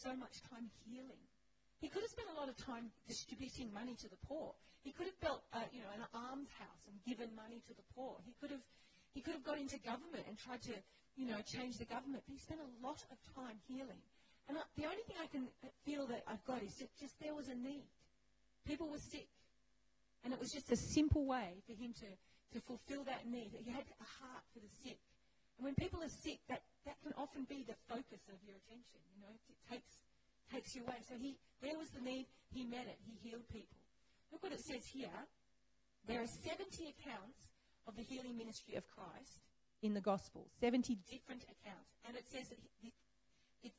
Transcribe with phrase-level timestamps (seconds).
[0.00, 1.20] so much time healing.
[1.80, 4.52] He could have spent a lot of time distributing money to the poor.
[4.84, 8.16] He could have built, uh, you know, an almshouse and given money to the poor.
[8.24, 8.64] He could have,
[9.12, 10.76] he could have got into government and tried to,
[11.16, 12.24] you know, change the government.
[12.24, 14.00] But he spent a lot of time healing.
[14.48, 15.48] And I, the only thing I can
[15.84, 17.88] feel that I've got is that just there was a need.
[18.64, 19.28] People were sick.
[20.24, 22.08] And it was just a simple way for him to,
[22.56, 23.52] to fulfill that need.
[23.56, 25.00] He had a heart for the sick.
[25.56, 29.00] And when people are sick, that, that can often be the focus of your attention.
[29.14, 30.00] You know, it takes
[30.50, 30.98] takes you away.
[31.06, 33.78] So he, there was the need, he met it, he healed people.
[34.32, 35.14] Look what it says here.
[36.06, 36.66] There are 70
[36.98, 37.38] accounts
[37.86, 39.46] of the healing ministry of Christ
[39.82, 41.90] in the Gospel, 70 different accounts.
[42.06, 42.92] And it says that it,
[43.62, 43.72] it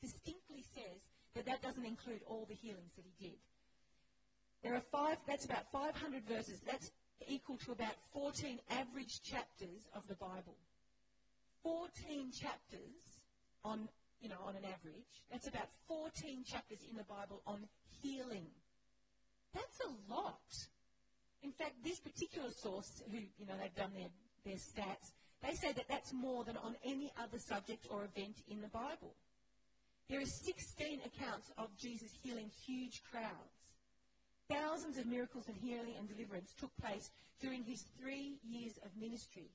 [0.00, 1.00] distinctly says
[1.34, 3.38] that that doesn't include all the healings that he did.
[4.62, 6.60] There are five, that's about 500 verses.
[6.66, 6.90] That's
[7.28, 10.56] equal to about 14 average chapters of the Bible.
[11.62, 13.20] 14 chapters
[13.64, 13.88] on
[14.20, 15.24] you know, on an average.
[15.32, 17.66] That's about 14 chapters in the Bible on
[18.02, 18.46] healing.
[19.54, 20.40] That's a lot.
[21.42, 24.12] In fact, this particular source, who, you know, they've done their,
[24.44, 28.60] their stats, they say that that's more than on any other subject or event in
[28.60, 29.14] the Bible.
[30.08, 33.56] There are 16 accounts of Jesus healing huge crowds.
[34.50, 39.48] Thousands of miracles of healing and deliverance took place during his three years of ministry.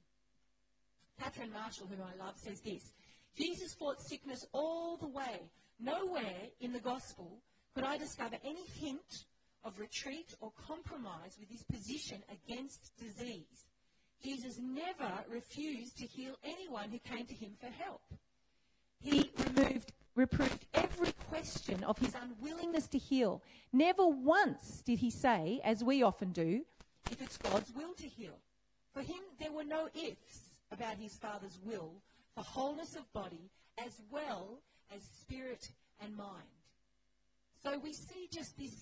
[1.22, 2.92] Catherine Marshall, whom I love, says this
[3.38, 5.50] Jesus fought sickness all the way.
[5.80, 7.40] Nowhere in the gospel
[7.74, 9.26] could I discover any hint
[9.66, 13.66] of retreat or compromise with his position against disease.
[14.24, 18.02] Jesus never refused to heal anyone who came to him for help.
[19.02, 23.42] He removed, reproved every question of his unwillingness to heal.
[23.74, 26.62] Never once did he say, as we often do,
[27.12, 28.38] if it's God's will to heal.
[28.94, 30.45] For him, there were no ifs
[30.76, 31.92] about his Father's will
[32.36, 33.50] for wholeness of body
[33.80, 34.60] as well
[34.94, 35.64] as spirit
[36.04, 36.52] and mind.
[37.64, 38.76] So we see just this,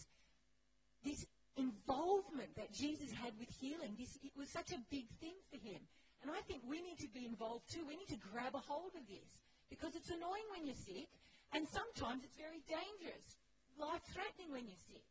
[1.06, 3.96] this involvement that Jesus had with healing.
[3.98, 5.80] This, it was such a big thing for him.
[6.22, 7.86] And I think we need to be involved too.
[7.88, 9.30] We need to grab a hold of this
[9.70, 11.08] because it's annoying when you're sick
[11.54, 13.38] and sometimes it's very dangerous,
[13.78, 15.06] life threatening when you're sick.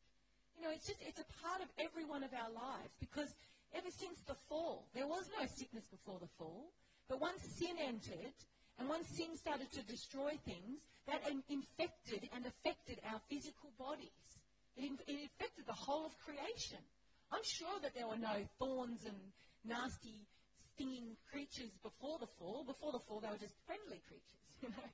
[0.59, 3.31] You know, it's just, it's a part of every one of our lives because
[3.75, 6.73] ever since the fall, there was no sickness before the fall.
[7.09, 8.37] But once sin entered,
[8.79, 14.23] and once sin started to destroy things, that infected and affected our physical bodies.
[14.77, 16.81] It, it affected the whole of creation.
[17.33, 19.19] I'm sure that there were no thorns and
[19.65, 20.25] nasty,
[20.75, 22.65] stinging creatures before the fall.
[22.65, 24.89] Before the fall, they were just friendly creatures, you know.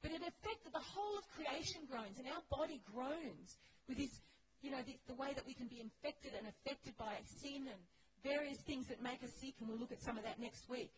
[0.00, 4.14] But it affected the whole of creation groans, and our body groans with this,
[4.62, 7.82] you know, this, the way that we can be infected and affected by sin and
[8.22, 10.92] various things that make us sick, and we'll look at some of that next week.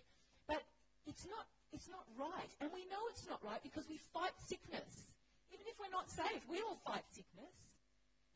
[0.46, 0.62] But
[1.06, 2.50] it's not, it's not right.
[2.60, 5.08] And we know it's not right because we fight sickness.
[5.52, 7.54] Even if we're not saved, we all fight sickness.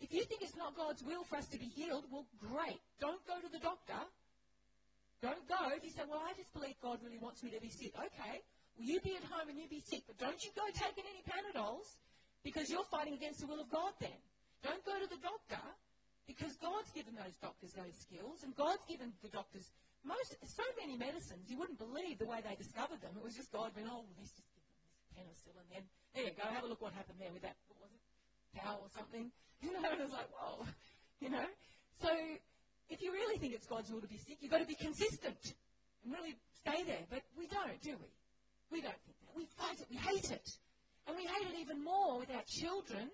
[0.00, 2.82] If you think it's not God's will for us to be healed, well, great.
[3.00, 3.96] Don't go to the doctor.
[5.22, 5.72] Don't go.
[5.72, 7.94] If you say, well, I just believe God really wants me to be sick.
[7.96, 8.44] Okay.
[8.76, 10.02] Well, you be at home and you be sick.
[10.04, 11.96] But don't you go taking any Panadols
[12.42, 14.18] because you're fighting against the will of God then.
[14.60, 15.62] Don't go to the doctor
[16.26, 19.68] because God's given those doctors those skills and God's given the doctors
[20.04, 23.16] most, so many medicines, you wouldn't believe the way they discovered them.
[23.16, 25.66] It was just God went, oh, let's just give them this penicillin.
[25.72, 28.04] Then there you go, have a look what happened there with that, what was it,
[28.60, 29.32] cow or something.
[29.64, 30.66] You know, and it was like, whoa,
[31.24, 31.46] you know.
[32.02, 32.10] So
[32.90, 35.40] if you really think it's God's will to be sick, you've got to be consistent
[36.04, 37.00] and really stay there.
[37.08, 38.10] But we don't, do we?
[38.70, 39.32] We don't think that.
[39.32, 39.86] We fight it.
[39.88, 40.48] We hate it.
[41.06, 43.08] And we hate it even more with our children.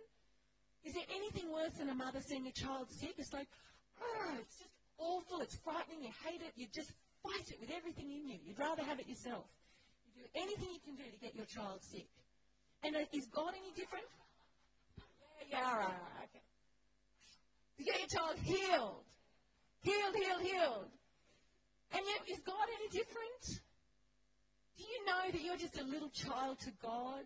[0.82, 3.14] Is there anything worse than a mother seeing a child sick?
[3.18, 3.46] It's like,
[4.00, 8.10] oh, it's just awful, it's frightening, you hate it, you just fight it with everything
[8.10, 8.38] in you.
[8.44, 9.44] You'd rather have it yourself.
[10.06, 12.08] You do anything you can do to get your child sick.
[12.82, 14.06] And uh, is God any different?
[15.50, 16.44] Yeah, yeah, okay.
[17.78, 19.04] To get your child healed.
[19.82, 20.90] Healed, healed, healed.
[21.92, 23.42] And yet, is God any different?
[24.76, 27.24] Do you know that you're just a little child to God?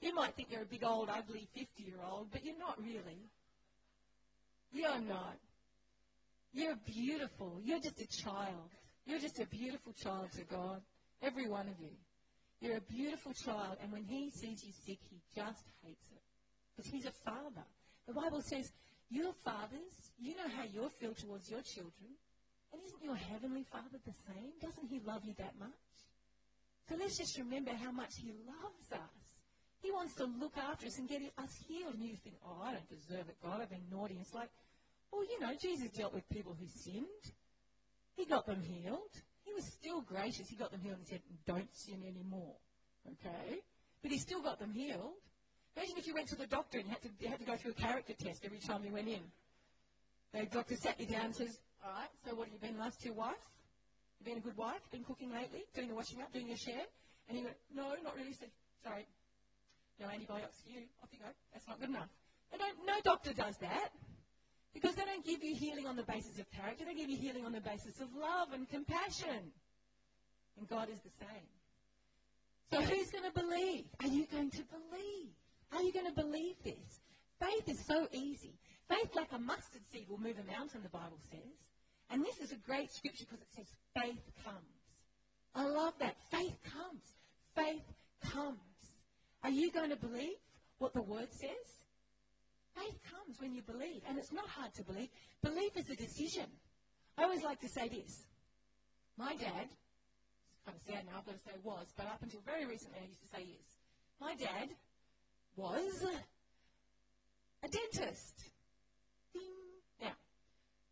[0.00, 3.28] You might think you're a big old ugly 50 year old, but you're not really.
[4.72, 5.36] You're not.
[6.58, 7.60] You're beautiful.
[7.62, 8.74] You're just a child.
[9.06, 10.82] You're just a beautiful child to God.
[11.22, 11.94] Every one of you.
[12.60, 16.22] You're a beautiful child, and when He sees you sick, He just hates it.
[16.74, 17.62] Because He's a father.
[18.08, 18.72] The Bible says,
[19.08, 22.18] Your fathers, you know how you feel towards your children.
[22.72, 24.50] And isn't your heavenly Father the same?
[24.60, 25.78] Doesn't He love you that much?
[26.88, 29.14] So let's just remember how much He loves us.
[29.80, 31.94] He wants to look after us and get us healed.
[31.94, 33.60] And you think, oh, I don't deserve it, God.
[33.62, 34.18] I've been naughty.
[34.20, 34.50] It's like,
[35.12, 37.24] well, you know, Jesus dealt with people who sinned.
[38.16, 39.14] He got them healed.
[39.44, 40.48] He was still gracious.
[40.48, 42.56] He got them healed and said, don't sin anymore.
[43.06, 43.60] Okay?
[44.02, 45.16] But he still got them healed.
[45.76, 47.56] Imagine if you went to the doctor and you had to, you had to go
[47.56, 49.22] through a character test every time you went in.
[50.32, 53.00] The doctor sat you down and says, All right, so what have you been last
[53.00, 53.40] to your wife?
[54.18, 54.82] You been a good wife?
[54.90, 55.64] Been cooking lately?
[55.74, 56.32] Doing the washing up?
[56.32, 56.84] Doing your share?
[57.28, 58.32] And he went, No, not really.
[58.32, 58.50] Said,
[58.82, 59.06] Sorry,
[60.00, 60.82] no antibiotics for you.
[61.02, 61.30] Off you go.
[61.52, 62.10] That's not good enough.
[62.86, 63.90] No doctor does that.
[64.80, 67.44] Because they don't give you healing on the basis of character, they give you healing
[67.44, 69.50] on the basis of love and compassion.
[70.56, 71.48] And God is the same.
[72.70, 73.86] So who's going to believe?
[74.00, 75.34] Are you going to believe?
[75.72, 77.00] Are you going to believe this?
[77.40, 78.54] Faith is so easy.
[78.88, 81.58] Faith, like a mustard seed, will move a mountain, the Bible says.
[82.10, 83.66] And this is a great scripture because it says
[84.00, 84.58] faith comes.
[85.56, 86.14] I love that.
[86.30, 87.02] Faith comes.
[87.56, 87.82] Faith
[88.32, 88.58] comes.
[89.42, 90.38] Are you going to believe
[90.78, 91.87] what the word says?
[92.78, 95.08] Faith comes when you believe, and it's not hard to believe.
[95.42, 96.46] Belief is a decision.
[97.16, 98.22] I always like to say this.
[99.16, 102.40] My dad, it's kind of sad now, I've got to say was, but up until
[102.46, 103.68] very recently I used to say is.
[104.20, 104.70] My dad
[105.56, 106.06] was
[107.64, 108.34] a dentist.
[109.32, 109.42] Ding.
[110.00, 110.14] Now,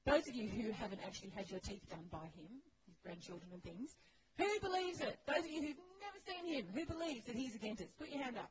[0.05, 2.51] those of you who haven't actually had your teeth done by him,
[2.87, 3.95] his grandchildren and things,
[4.39, 5.19] who believes it?
[5.27, 7.97] Those of you who've never seen him, who believes that he's a dentist?
[7.97, 8.51] Put your hand up.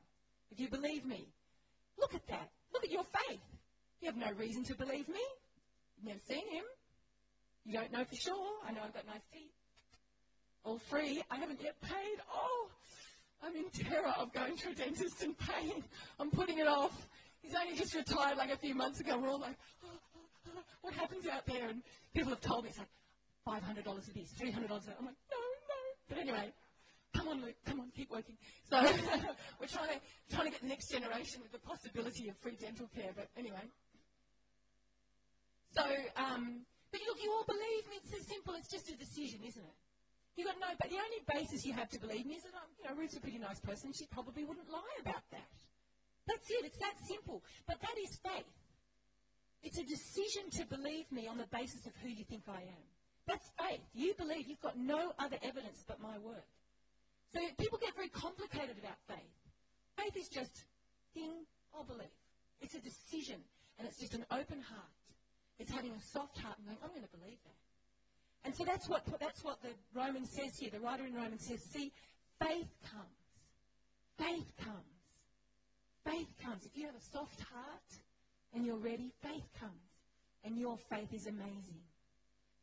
[0.52, 1.28] If you believe me,
[2.00, 2.50] look at that.
[2.76, 3.40] Look at your faith.
[4.02, 5.24] You have no reason to believe me.
[5.96, 6.66] You've never seen him.
[7.66, 8.48] You don't know for sure.
[8.68, 9.54] I know I've got nice teeth.
[10.66, 11.24] All free.
[11.32, 12.18] I haven't yet paid.
[12.34, 12.68] Oh,
[13.42, 15.84] I'm in terror of going to a dentist and paying.
[16.20, 17.08] I'm putting it off.
[17.42, 19.18] He's only just retired like a few months ago.
[19.18, 19.56] We're all like,
[19.86, 20.52] oh,
[20.82, 21.70] what happens out there?
[21.70, 21.82] And
[22.14, 24.98] people have told me it's like $500 of this, $300 of that.
[25.00, 25.82] I'm like, no, no.
[26.10, 26.52] But anyway,
[27.16, 28.36] Come on, Luke, come on, keep working.
[28.70, 28.82] So
[29.60, 32.90] we're trying to, trying to get the next generation with the possibility of free dental
[32.94, 33.64] care, but anyway.
[35.72, 35.84] So,
[36.16, 38.00] um, but look, you all believe me.
[38.04, 38.56] It's so simple.
[38.56, 39.78] It's just a decision, isn't it?
[40.36, 42.68] You've got no, but the only basis you have to believe me is that I'm,
[42.76, 43.94] you know, Ruth's a pretty nice person.
[43.96, 45.48] She probably wouldn't lie about that.
[46.28, 46.66] That's it.
[46.66, 47.44] It's that simple.
[47.68, 48.52] But that is faith.
[49.64, 52.84] It's a decision to believe me on the basis of who you think I am.
[53.28, 53.82] That's faith.
[53.94, 56.44] You believe you've got no other evidence but my word.
[57.36, 59.36] So people get very complicated about faith.
[60.00, 60.64] Faith is just,
[61.14, 61.44] ding,
[61.76, 62.16] I'll believe.
[62.62, 63.44] It's a decision,
[63.78, 64.96] and it's just an open heart.
[65.60, 67.60] It's having a soft heart and going, I'm going to believe that.
[68.46, 70.70] And so that's what, that's what the Romans says here.
[70.72, 71.92] The writer in Romans says, see,
[72.40, 73.20] faith comes.
[74.18, 74.96] Faith comes.
[76.06, 76.66] Faith comes.
[76.66, 78.00] If you have a soft heart
[78.54, 79.74] and you're ready, faith comes.
[80.46, 81.84] And your faith is amazing.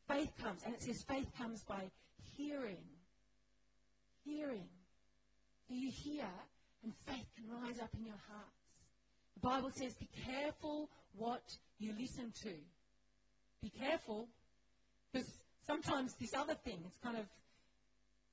[0.08, 0.62] Faith comes.
[0.64, 1.90] And it says faith comes by
[2.38, 2.78] hearing
[4.24, 4.68] hearing.
[5.68, 6.26] Do you hear?
[6.82, 8.58] And faith can rise up in your hearts.
[9.34, 11.42] The Bible says, be careful what
[11.78, 12.54] you listen to.
[13.62, 14.28] Be careful,
[15.12, 15.30] because
[15.64, 17.26] sometimes this other thing, it's kind of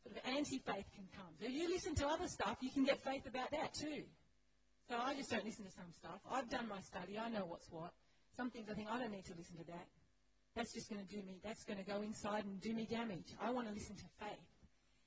[0.03, 1.29] sort of anti-faith can come.
[1.39, 4.03] So you listen to other stuff, you can get faith about that too.
[4.89, 6.19] So I just don't listen to some stuff.
[6.31, 7.19] I've done my study.
[7.19, 7.93] I know what's what.
[8.35, 9.85] Some things I think I don't need to listen to that.
[10.55, 11.37] That's just going to do me.
[11.43, 13.35] That's going to go inside and do me damage.
[13.39, 14.49] I want to listen to faith.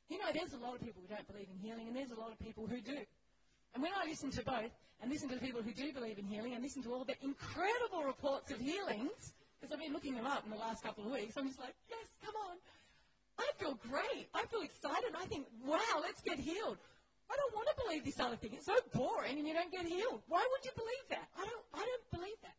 [0.09, 2.21] You know, there's a lot of people who don't believe in healing, and there's a
[2.21, 2.99] lot of people who do.
[3.75, 6.27] And when I listen to both, and listen to the people who do believe in
[6.27, 10.27] healing, and listen to all the incredible reports of healings, because I've been looking them
[10.27, 12.57] up in the last couple of weeks, I'm just like, yes, come on.
[13.39, 14.29] I feel great.
[14.35, 15.15] I feel excited.
[15.17, 16.79] I think, wow, let's get healed.
[17.31, 18.51] I don't want to believe this other thing.
[18.53, 20.21] It's so boring and you don't get healed.
[20.29, 21.27] Why would you believe that?
[21.39, 22.57] I don't, I don't believe that.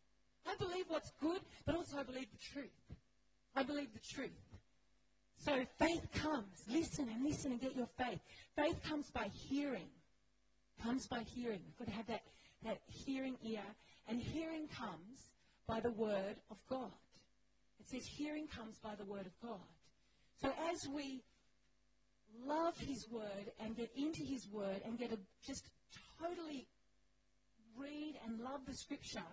[0.49, 2.73] I believe what's good, but also I believe the truth.
[3.55, 4.31] I believe the truth.
[5.43, 6.63] So faith comes.
[6.69, 8.19] Listen and listen and get your faith.
[8.55, 9.89] Faith comes by hearing.
[10.81, 11.59] Comes by hearing.
[11.65, 12.21] We've got to have that,
[12.63, 13.63] that hearing ear.
[14.07, 15.31] And hearing comes
[15.67, 16.91] by the word of God.
[17.79, 19.59] It says hearing comes by the word of God.
[20.41, 21.23] So as we
[22.45, 25.63] love his word and get into his word and get a just
[26.21, 26.67] totally
[27.77, 29.27] read and love the scripture,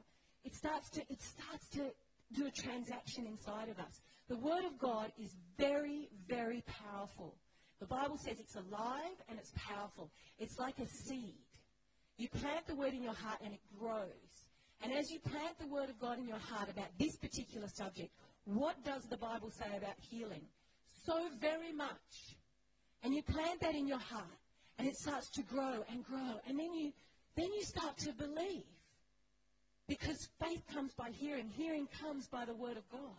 [0.45, 1.93] it starts to it starts to
[2.33, 4.00] do a transaction inside of us.
[4.31, 7.35] The Word of God is very, very powerful.
[7.81, 10.13] The Bible says it's alive and it's powerful.
[10.39, 11.35] It's like a seed.
[12.17, 14.47] You plant the Word in your heart and it grows.
[14.83, 18.13] And as you plant the Word of God in your heart about this particular subject,
[18.45, 20.43] what does the Bible say about healing?
[21.05, 22.37] So very much.
[23.03, 24.39] And you plant that in your heart
[24.79, 26.39] and it starts to grow and grow.
[26.47, 26.93] And then you,
[27.35, 28.63] then you start to believe.
[29.89, 31.49] Because faith comes by hearing.
[31.49, 33.19] Hearing comes by the Word of God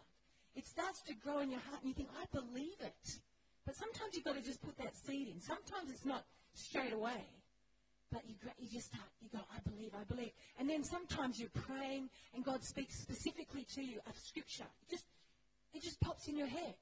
[0.55, 3.19] it starts to grow in your heart and you think, I believe it.
[3.65, 5.39] But sometimes you've got to just put that seed in.
[5.39, 7.23] Sometimes it's not straight away.
[8.11, 10.31] But you, you just start, you go, I believe, I believe.
[10.59, 14.67] And then sometimes you're praying and God speaks specifically to you of scripture.
[14.83, 15.05] It just,
[15.73, 16.75] it just pops in your head.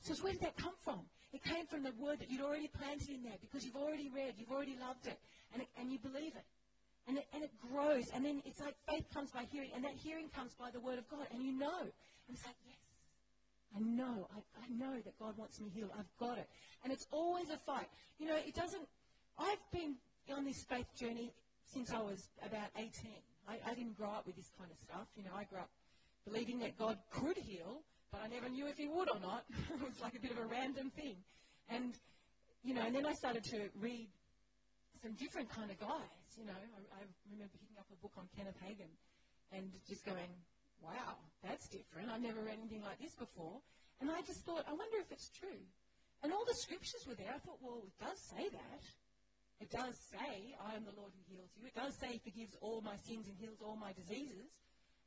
[0.00, 1.00] So where did that come from?
[1.32, 4.34] It came from the word that you'd already planted in there because you've already read,
[4.36, 5.18] you've already loved it,
[5.52, 6.46] and, it, and you believe it.
[7.06, 7.26] And, it.
[7.32, 10.52] and it grows, and then it's like faith comes by hearing, and that hearing comes
[10.54, 11.80] by the word of God, and you know.
[11.80, 12.76] And it's like, yes,
[13.76, 15.90] I know, I, I know that God wants me healed.
[15.98, 16.48] I've got it.
[16.84, 17.88] And it's always a fight.
[18.18, 18.86] You know, it doesn't,
[19.38, 19.96] I've been
[20.34, 21.32] on this faith journey
[21.66, 22.90] since I was about 18.
[23.48, 25.06] I, I didn't grow up with this kind of stuff.
[25.16, 25.70] You know, I grew up
[26.24, 27.80] believing that God could heal,
[28.12, 29.44] but I never knew if he would or not.
[29.74, 31.16] it was like a bit of a random thing.
[31.68, 31.94] And,
[32.64, 34.08] you know, and then I started to read
[35.02, 36.24] some different kind of guys.
[36.36, 38.90] You know, I, I remember picking up a book on Kenneth Hagin
[39.52, 40.28] and just going,
[40.82, 42.10] wow, that's different.
[42.10, 43.60] I've never read anything like this before.
[44.00, 45.62] And I just thought, I wonder if it's true.
[46.22, 47.30] And all the scriptures were there.
[47.34, 48.82] I thought, well, it does say that.
[49.58, 51.66] It does say, I am the Lord who heals you.
[51.66, 54.46] It does say he forgives all my sins and heals all my diseases.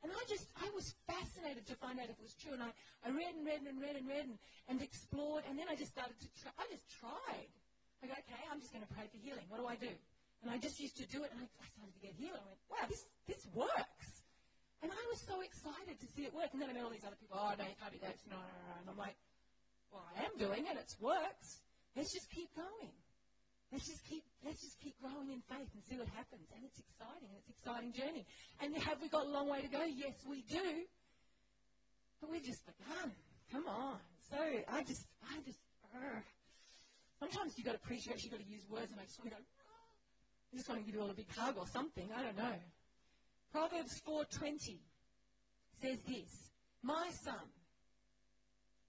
[0.04, 2.52] And I just, I was fascinated to find out if it was true.
[2.52, 2.72] And I,
[3.06, 4.38] I read and read and read and read and,
[4.68, 5.48] and explored.
[5.48, 6.52] And then I just started to try.
[6.60, 7.52] I just tried.
[8.04, 9.46] I go, okay, I'm just going to pray for healing.
[9.48, 9.94] What do I do?
[10.42, 11.30] And I just used to do it.
[11.32, 12.36] And I, I started to get healed.
[12.36, 14.01] I went, wow, this, this works.
[14.82, 16.50] And I was so excited to see it work.
[16.54, 18.18] And then I met all these other people, oh, no, you can't do that.
[18.26, 18.74] No, no, no.
[18.82, 19.14] And I'm like,
[19.94, 20.74] well, I am doing it.
[20.74, 21.62] It works.
[21.94, 22.96] Let's just keep going.
[23.72, 26.44] Let's just keep let's just keep growing in faith and see what happens.
[26.52, 27.32] And it's exciting.
[27.32, 28.24] And it's an exciting journey.
[28.60, 29.84] And have we got a long way to go?
[29.88, 30.88] Yes, we do.
[32.20, 33.16] But we've just begun.
[33.52, 34.00] Come on.
[34.28, 35.60] So I just I just
[35.96, 36.20] uh,
[37.20, 39.40] sometimes you've got to preach, you've got to use words and I just want go,
[39.40, 42.10] I just want to give you all a big hug or something.
[42.16, 42.60] I don't know.
[43.52, 44.78] Proverbs 4.20
[45.82, 46.52] says this,
[46.84, 47.36] My son,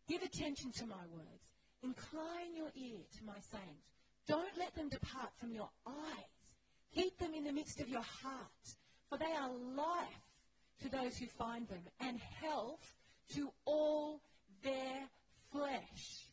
[0.08, 1.42] give attention to my words.
[1.82, 3.82] Incline your ear to my sayings.
[4.28, 6.32] Don't let them depart from your eyes.
[6.94, 8.76] Keep them in the midst of your heart,
[9.08, 10.06] for they are life
[10.82, 12.94] to those who find them and health
[13.34, 14.20] to all
[14.62, 15.08] their
[15.50, 16.28] flesh.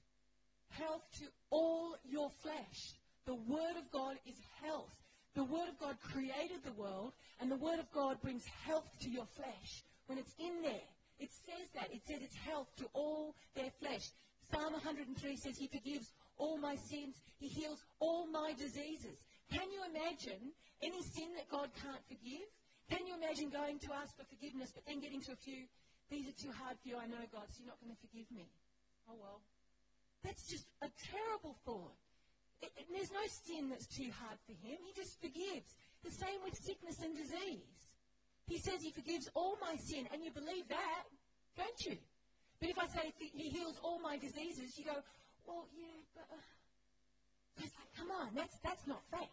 [0.70, 2.94] Health to all your flesh.
[3.26, 4.94] The Word of God is health.
[5.36, 9.10] The Word of God created the world, and the Word of God brings health to
[9.10, 9.84] your flesh.
[10.08, 11.94] When it's in there, it says that.
[11.94, 14.10] It says it's health to all their flesh.
[14.52, 17.16] Psalm 103 says He forgives all my sins.
[17.38, 19.22] He heals all my diseases.
[19.52, 22.48] Can you imagine any sin that God can't forgive?
[22.90, 25.70] Can you imagine going to ask for forgiveness, but then getting to a few,
[26.10, 28.26] these are too hard for you, I know, God, so you're not going to forgive
[28.34, 28.50] me?
[29.06, 29.42] Oh, well.
[30.24, 31.94] That's just a terrible thought.
[32.62, 34.78] It, it, there's no sin that's too hard for him.
[34.84, 35.76] He just forgives.
[36.04, 37.72] The same with sickness and disease.
[38.48, 41.04] He says he forgives all my sin, and you believe that,
[41.56, 41.98] don't you?
[42.60, 44.98] But if I say he heals all my diseases, you go,
[45.46, 49.32] well, yeah, but uh, it's like, come on, that's that's not faith.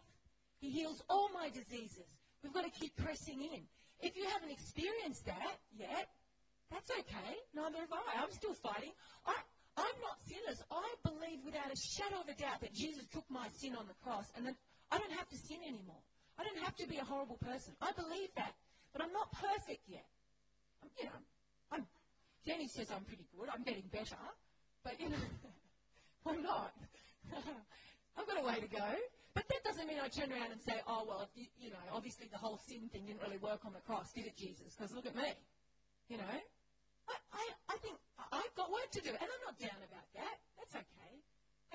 [0.59, 2.07] He heals all my diseases.
[2.43, 3.61] We've got to keep pressing in.
[3.99, 6.09] If you haven't experienced that yet,
[6.71, 7.33] that's okay.
[7.55, 8.21] Neither have I.
[8.21, 8.91] I'm still fighting.
[9.25, 9.33] I,
[9.77, 10.61] I'm not sinners.
[10.71, 10.85] I
[11.37, 14.25] believe without a shadow of a doubt that Jesus took my sin on the cross
[14.35, 14.55] and that
[14.91, 16.01] I don't have to sin anymore.
[16.37, 17.73] I don't have to be a horrible person.
[17.81, 18.53] I believe that.
[18.93, 20.05] But I'm not perfect yet.
[20.81, 21.21] I'm, you know,
[21.71, 21.83] I'm,
[22.45, 23.49] Jenny says I'm pretty good.
[23.49, 24.21] I'm getting better.
[24.83, 25.25] But, you know,
[26.27, 26.73] I'm not.
[28.17, 28.89] I've got a way to go.
[29.33, 32.29] But that doesn't mean I turn around and say, oh, well, you, you know, obviously
[32.31, 34.73] the whole sin thing didn't really work on the cross, did it, Jesus?
[34.73, 35.29] Because look at me.
[36.09, 36.37] You know?
[37.09, 37.97] I, I, I think
[38.31, 40.37] I've got work to do, and I'm not down about that.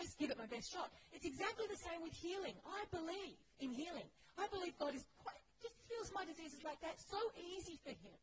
[0.02, 0.90] Just give it my best shot.
[1.14, 2.59] It's exactly the same with healing.
[2.66, 4.11] I believe in healing.
[4.35, 6.99] I believe God is quite, just heals my diseases like that.
[6.99, 8.18] So easy for Him.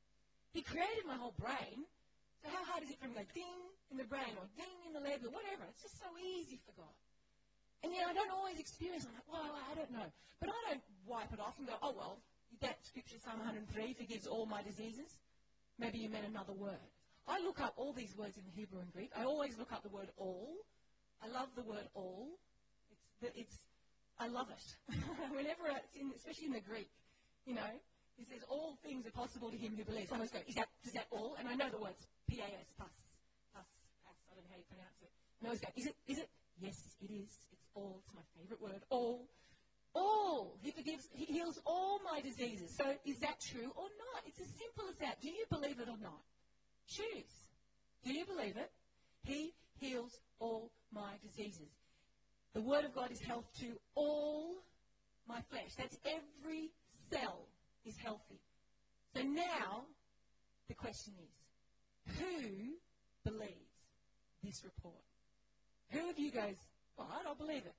[0.51, 1.88] He created my whole brain.
[2.43, 3.59] So how hard is it for Him to go ding
[3.95, 5.63] in the brain or ding in the leg or whatever?
[5.71, 6.95] It's just so easy for God.
[7.79, 9.07] And yet I don't always experience.
[9.07, 10.12] I'm like, well, I don't know.
[10.43, 12.19] But I don't wipe it off and go, oh well,
[12.59, 15.15] that scripture, Psalm 103, forgives all my diseases.
[15.79, 16.83] Maybe you meant another word.
[17.24, 19.15] I look up all these words in the Hebrew and Greek.
[19.15, 20.59] I always look up the word all.
[21.23, 22.27] I love the word all.
[23.21, 23.57] It's, it's
[24.19, 24.95] I love it.
[25.31, 26.89] Whenever it's in, especially in the Greek,
[27.45, 27.71] you know,
[28.19, 30.11] he says all things are possible to him who believes.
[30.11, 31.35] I always go, is that, is that all?
[31.39, 32.91] And I know the words P-A-S, pus,
[33.55, 33.63] pus,
[34.03, 35.11] pus, I don't know how you pronounce it.
[35.39, 36.29] And I always go, is it, is it?
[36.59, 37.31] Yes, it is.
[37.55, 38.03] It's all.
[38.03, 38.83] It's my favorite word.
[38.89, 39.23] All.
[39.95, 40.59] All.
[40.61, 42.75] He forgives, he heals all my diseases.
[42.75, 44.27] So is that true or not?
[44.27, 45.21] It's as simple as that.
[45.21, 46.19] Do you believe it or not?
[46.88, 47.47] Choose.
[48.03, 48.71] Do you believe it?
[49.23, 51.69] He heals all my diseases.
[52.53, 54.55] The Word of God is health to all
[55.27, 55.75] my flesh.
[55.77, 56.72] That's every
[57.12, 57.46] cell
[57.86, 58.39] is healthy.
[59.15, 59.86] So now
[60.67, 62.75] the question is, who
[63.24, 63.53] believes
[64.43, 65.03] this report?
[65.91, 66.55] Who of you goes,
[66.98, 67.75] well, I don't believe it.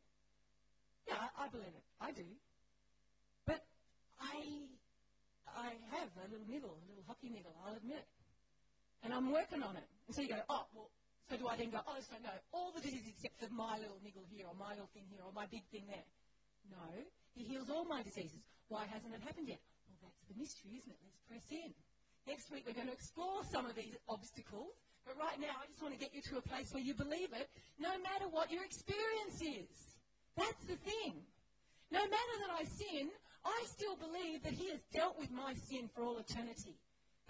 [1.09, 1.85] Yeah, I, I believe it.
[2.01, 2.25] I do.
[3.47, 3.65] But
[4.21, 4.43] I,
[5.57, 8.07] I have a little niggle, a little hockey niggle, I'll admit.
[9.03, 9.89] And I'm working on it.
[10.07, 10.91] And so you go, oh, well,
[11.31, 14.03] so do I then go, oh, so no, all the diseases except for my little
[14.03, 16.03] niggle here or my little thing here or my big thing there.
[16.67, 16.83] No,
[17.39, 18.43] he heals all my diseases.
[18.67, 19.63] Why hasn't it happened yet?
[19.87, 20.99] Well, that's the mystery, isn't it?
[21.07, 21.71] Let's press in.
[22.27, 24.75] Next week, we're going to explore some of these obstacles.
[25.07, 27.31] But right now, I just want to get you to a place where you believe
[27.31, 27.47] it,
[27.79, 29.71] no matter what your experience is.
[30.35, 31.15] That's the thing.
[31.95, 33.07] No matter that I sin,
[33.47, 36.75] I still believe that He has dealt with my sin for all eternity.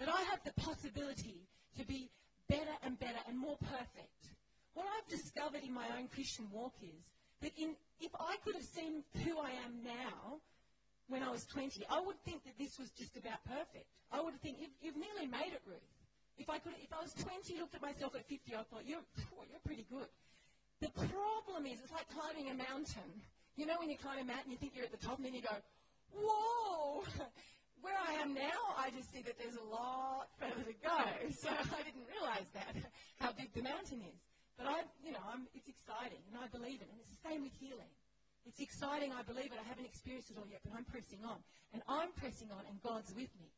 [0.01, 1.45] That I have the possibility
[1.77, 2.09] to be
[2.51, 4.35] better and better and more perfect.
[4.75, 6.99] What I've discovered in my own Christian walk is
[7.39, 10.43] that in, if I could have seen who I am now
[11.07, 13.87] when I was 20, I would think that this was just about perfect.
[14.11, 15.79] I would think, you've, you've nearly made it, Ruth.
[16.37, 19.03] If I could, if I was 20, looked at myself at 50, I thought, you're,
[19.47, 20.07] you're pretty good.
[20.79, 23.11] The problem is, it's like climbing a mountain.
[23.55, 25.35] You know when you climb a mountain, you think you're at the top, and then
[25.35, 25.55] you go,
[26.15, 27.03] whoa!
[27.81, 31.01] Where I am now, I just see that there's a lot further to go.
[31.41, 32.77] So I didn't realize that,
[33.17, 34.21] how big the mountain is.
[34.57, 36.87] But I, you know, I'm, it's exciting, and I believe it.
[36.93, 37.89] And it's the same with healing.
[38.45, 39.57] It's exciting, I believe it.
[39.57, 41.41] I haven't experienced it all yet, but I'm pressing on.
[41.73, 43.49] And I'm pressing on, and God's with me.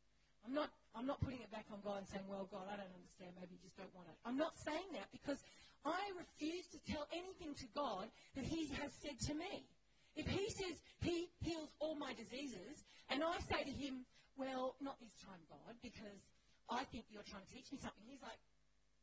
[0.48, 2.92] I'm not, I'm not putting it back on God and saying, well, God, I don't
[2.96, 3.36] understand.
[3.39, 4.15] Maybe you just don't want it.
[4.24, 5.39] I'm not saying that because
[5.84, 9.68] I refuse to tell anything to God that He has said to me.
[10.15, 14.05] If He says He heals all my diseases, and I say to Him,
[14.38, 16.22] well, not this time, God, because
[16.70, 18.39] I think you're trying to teach me something, He's like,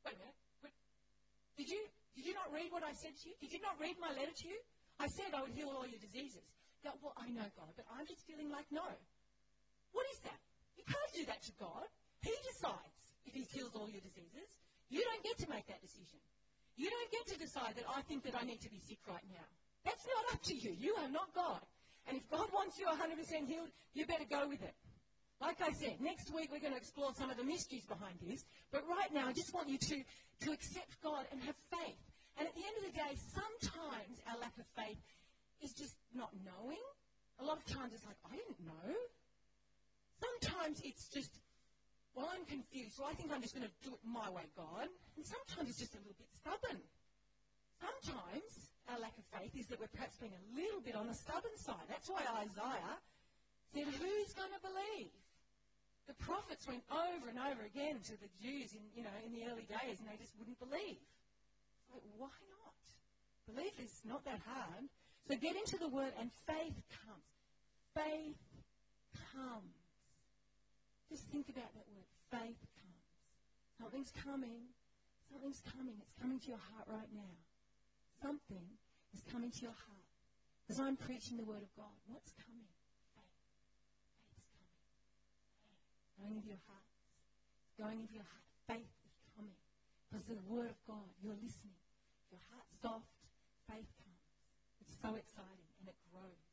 [0.07, 0.39] wait a minute.
[0.63, 0.75] Wait,
[1.59, 1.83] did you,
[2.17, 3.35] did you not read what I said to you?
[3.39, 4.59] Did you not read my letter to you?
[4.99, 6.45] I said I would heal all your diseases.
[6.85, 8.85] Well, I know, God, but I'm just feeling like no.
[9.93, 10.41] What is that?
[10.77, 11.85] You can't do that to God.
[12.25, 14.49] He decides if He heals all your diseases.
[14.89, 16.21] You don't get to make that decision.
[16.77, 19.25] You don't get to decide that I think that I need to be sick right
[19.29, 19.49] now.
[19.85, 20.75] That's not up to you.
[20.79, 21.61] You are not God.
[22.09, 24.75] And if God wants you 100% healed, you better go with it.
[25.41, 28.45] Like I said, next week we're going to explore some of the mysteries behind this.
[28.73, 29.97] But right now, I just want you to,
[30.45, 31.97] to accept God and have faith.
[32.37, 35.01] And at the end of the day, sometimes our lack of faith
[35.65, 36.81] is just not knowing.
[37.41, 38.93] A lot of times it's like, I didn't know.
[40.21, 41.33] Sometimes it's just,
[42.13, 44.93] well, I'm confused, so I think I'm just going to do it my way, God.
[45.17, 46.85] And sometimes it's just a little bit stubborn.
[47.81, 51.15] Sometimes our lack of faith is that we're perhaps being a little bit on the
[51.15, 51.87] stubborn side.
[51.87, 52.99] That's why Isaiah
[53.71, 55.15] said, Who's going to believe?
[56.11, 59.47] The prophets went over and over again to the Jews in, you know, in the
[59.47, 60.99] early days, and they just wouldn't believe.
[61.95, 62.83] Like, why not?
[63.47, 64.91] Belief is not that hard.
[65.31, 66.75] So get into the word, and faith
[67.07, 67.31] comes.
[67.95, 68.43] Faith
[69.31, 69.79] comes.
[71.07, 72.11] Just think about that word.
[72.35, 73.07] Faith comes.
[73.79, 74.67] Something's coming.
[75.31, 75.95] Something's coming.
[76.03, 77.39] It's coming to your heart right now.
[78.21, 78.69] Something
[79.17, 80.09] is coming to your heart.
[80.69, 82.69] As I'm preaching the word of God, what's coming?
[83.17, 83.41] Faith.
[84.37, 84.77] Faith's coming.
[86.21, 86.87] Going into your heart.
[87.81, 88.47] Going into your heart.
[88.69, 89.57] Faith is coming.
[90.07, 91.81] Because the word of God, you're listening.
[92.31, 93.09] Your heart's soft.
[93.67, 94.27] Faith comes.
[94.85, 95.71] It's so exciting.
[95.83, 96.47] And it grows.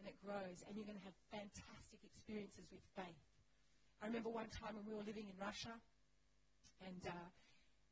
[0.00, 0.64] And it grows.
[0.64, 3.20] And you're going to have fantastic experiences with faith.
[4.00, 5.74] I remember one time when we were living in Russia,
[6.86, 7.28] and uh,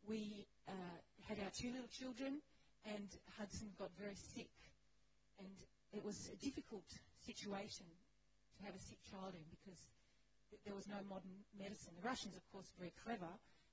[0.06, 2.38] we uh, had our two little children,
[2.84, 3.08] and
[3.38, 4.52] Hudson got very sick.
[5.38, 5.56] And
[5.92, 6.86] it was a difficult
[7.24, 7.86] situation
[8.56, 9.80] to have a sick child in because
[10.50, 11.92] th- there was no modern medicine.
[12.00, 13.32] The Russians, of course, were very clever,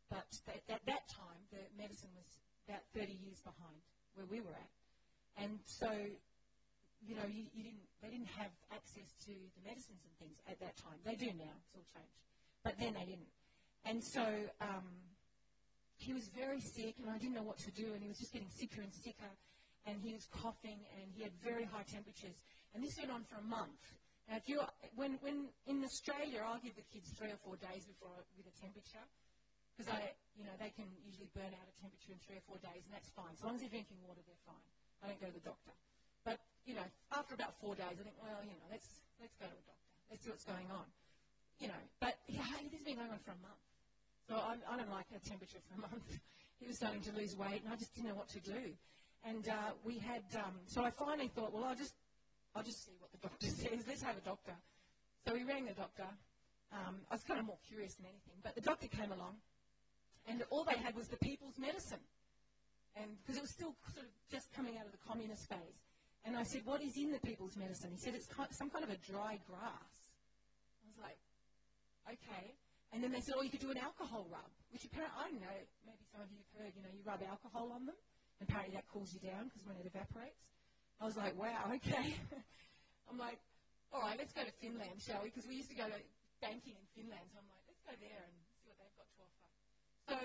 [0.09, 2.27] but th- at that time, the medicine was
[2.67, 3.79] about 30 years behind
[4.15, 4.71] where we were at.
[5.39, 5.89] And so,
[7.01, 10.59] you know, you, you didn't, they didn't have access to the medicines and things at
[10.59, 10.99] that time.
[11.03, 12.19] They do now, it's all changed.
[12.63, 13.31] But then they didn't.
[13.83, 14.23] And so
[14.61, 14.87] um,
[16.03, 18.35] he was very sick, and I didn't know what to do, and he was just
[18.35, 19.31] getting sicker and sicker,
[19.87, 22.35] and he was coughing, and he had very high temperatures.
[22.75, 23.79] And this went on for a month.
[24.27, 24.59] Now, if you
[24.95, 28.55] when, when in Australia, I'll give the kids three or four days before with a
[28.59, 29.03] temperature,
[29.75, 32.59] because I, you know, they can usually burn out a temperature in three or four
[32.59, 33.35] days, and that's fine.
[33.39, 34.67] So long as they're drinking water, they're fine.
[35.03, 35.75] I don't go to the doctor.
[36.23, 38.87] But you know, after about four days, I think, well, you know, let's
[39.19, 39.91] let's go to a doctor.
[40.07, 40.87] Let's see what's going on
[41.59, 43.63] you know, but yeah, this has been going on for a month.
[44.27, 46.19] So I, I don't like a temperature for a month.
[46.59, 48.73] he was starting to lose weight, and I just didn't know what to do.
[49.25, 51.95] And uh, we had, um, so I finally thought, well, I'll just,
[52.55, 53.83] I'll just see what the doctor says.
[53.87, 54.53] Let's have a doctor.
[55.25, 56.07] So we rang the doctor.
[56.73, 59.37] Um, I was kind of more curious than anything, but the doctor came along,
[60.27, 62.01] and all they had was the people's medicine,
[62.95, 65.79] and because it was still sort of just coming out of the communist phase.
[66.25, 67.91] And I said, what is in the people's medicine?
[67.91, 69.93] He said it's some kind of a dry grass.
[70.79, 71.19] I was like,
[72.07, 72.55] okay.
[72.93, 75.41] And then they said, oh, you could do an alcohol rub, which apparently, I don't
[75.41, 77.97] know, maybe some of you have heard, you know, you rub alcohol on them.
[78.37, 80.45] And apparently that cools you down because when it evaporates.
[81.01, 82.13] I was like, wow, okay.
[83.09, 83.41] I'm like,
[83.89, 85.33] all right, let's go to Finland, shall we?
[85.33, 85.97] Because we used to go to
[86.37, 87.25] banking in Finland.
[87.33, 89.49] So I'm like, let's go there and see what they've got to offer.
[90.05, 90.17] So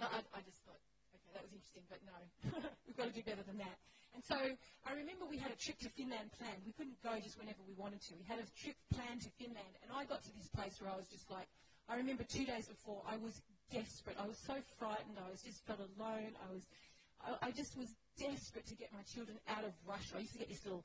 [0.00, 0.80] no, I, I just thought,
[1.16, 2.16] okay, that was interesting, but no,
[2.84, 3.76] we've got to do better than that.
[4.14, 6.62] And so I remember we had a trip to Finland planned.
[6.62, 8.14] We couldn't go just whenever we wanted to.
[8.14, 10.96] We had a trip planned to Finland, and I got to this place where I
[10.96, 11.50] was just like,
[11.90, 13.42] I remember two days before, I was
[13.74, 14.16] desperate.
[14.16, 15.18] I was so frightened.
[15.18, 16.32] I was just felt alone.
[16.38, 16.64] I was,
[17.20, 20.16] I, I just was desperate to get my children out of Russia.
[20.16, 20.84] I used to get this little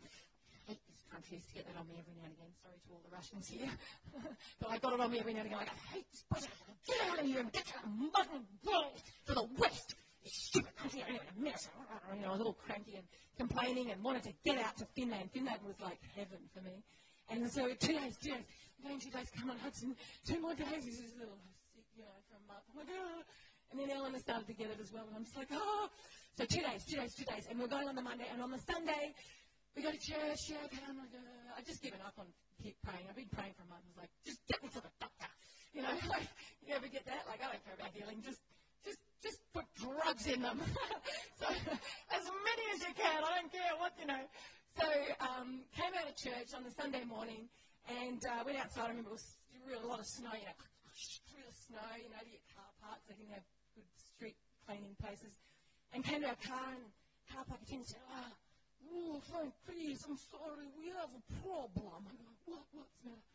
[0.68, 1.38] hate this country.
[1.38, 2.52] I used to get that on me every now and again.
[2.62, 3.72] Sorry to all the Russians here.
[4.60, 5.62] but I got it on me every now and again.
[5.62, 6.48] Like, I hate this place.
[6.90, 11.70] Get out of here and get modern world to the west a mess.
[12.16, 13.06] You know, I was all cranky and
[13.38, 15.32] complaining and wanted to get out to Finland.
[15.32, 16.84] Finland was like heaven for me.
[17.30, 18.46] And so two days, two days,
[18.84, 20.82] going two days, come on, Hudson, two more days.
[20.84, 21.38] This is a little
[21.76, 22.66] sick, you know, for a month.
[22.74, 23.22] I'm like, oh.
[23.70, 25.90] And then Eleanor started to get it as well, and I'm just like, oh.
[26.38, 28.50] So two days, two days, two days, and we're going on the Monday, and on
[28.50, 29.14] the Sunday,
[29.76, 30.50] we go to church.
[30.50, 32.26] Yeah, okay, I'm like, uh, I've just given up on
[32.64, 33.06] keep praying.
[33.06, 33.86] I've been praying for a month.
[33.86, 35.30] I was like, just get me to the doctor.
[35.78, 36.28] You know, like,
[36.66, 37.30] you ever get that?
[37.30, 38.26] Like, I don't care about healing.
[38.26, 38.42] Just
[39.24, 40.62] just, put drugs in them.
[41.40, 43.20] so as many as you can.
[43.24, 44.24] I don't care what, you know.
[44.78, 44.88] So
[45.20, 47.50] um, came out of church on the Sunday morning
[47.90, 48.88] and uh, went outside.
[48.88, 49.30] I remember it was
[49.66, 50.58] real, a lot of snow, you know,
[51.28, 53.04] through the snow, you know, to get car parks.
[53.10, 55.34] They didn't have good street cleaning places.
[55.92, 56.86] And came to our car and
[57.34, 58.32] car park attendant said, oh,
[58.94, 62.06] oh, Frank, please, I'm sorry, we have a problem.
[62.06, 63.26] I go, what, what's the matter?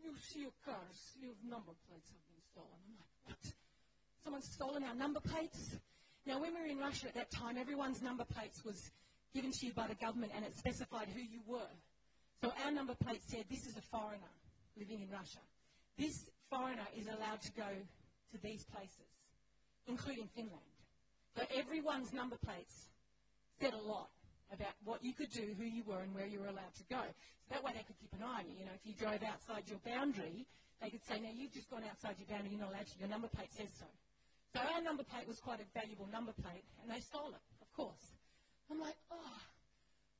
[0.00, 2.80] You see your cars, your number plates have been stolen.
[2.88, 3.39] I'm like, what?
[4.24, 5.76] Someone's stolen our number plates.
[6.26, 8.90] Now, when we were in Russia at that time, everyone's number plates was
[9.34, 11.72] given to you by the government and it specified who you were.
[12.42, 14.32] So our number plate said, this is a foreigner
[14.76, 15.40] living in Russia.
[15.98, 19.08] This foreigner is allowed to go to these places,
[19.86, 20.60] including Finland.
[21.36, 22.88] So everyone's number plates
[23.60, 24.08] said a lot
[24.52, 27.00] about what you could do, who you were, and where you were allowed to go.
[27.46, 28.56] So that way they could keep an eye on you.
[28.58, 30.46] You know, if you drove outside your boundary,
[30.82, 32.98] they could say, now you've just gone outside your boundary, you're not allowed to.
[32.98, 33.86] Your number plate says so.
[34.54, 37.70] So our number plate was quite a valuable number plate, and they stole it, of
[37.72, 38.18] course.
[38.70, 39.38] I'm like, oh,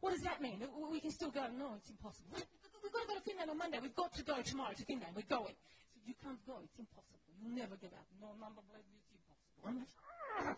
[0.00, 0.62] what does that mean?
[0.90, 1.46] We can still go?
[1.50, 2.38] No, it's impossible.
[2.82, 3.78] We've got to go to Finland on Monday.
[3.82, 5.12] We've got to go tomorrow to Finland.
[5.14, 5.54] We're going.
[5.92, 6.62] So you can't go.
[6.64, 7.20] It's impossible.
[7.42, 8.06] You'll never get out.
[8.18, 8.86] No number plate.
[8.86, 9.60] It's impossible.
[9.66, 10.56] I'm like, ah.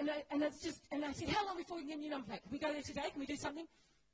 [0.00, 2.04] and, I, and it's just, and I said, how long before we can get a
[2.04, 2.42] new number plate?
[2.42, 3.08] Can we go there today?
[3.12, 3.68] Can we do something?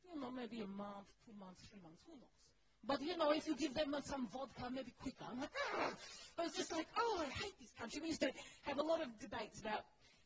[0.05, 2.03] You know, maybe a month, two months, three months.
[2.07, 2.38] Who knows?
[2.85, 5.25] But you know, if you give them some vodka, maybe quicker.
[5.31, 5.91] I'm like, ah.
[6.39, 8.01] I was just like, oh, I hate this country.
[8.01, 8.31] We used to
[8.63, 9.85] have a lot of debates about,